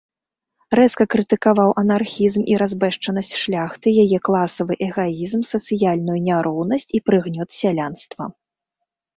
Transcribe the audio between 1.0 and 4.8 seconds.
крытыкаваў анархізм і разбэшчанасць шляхты, яе класавы